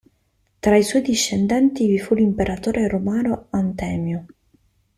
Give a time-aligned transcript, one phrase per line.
[0.57, 4.25] Tra i suoi discendenti vi fu l'imperatore romano Antemio.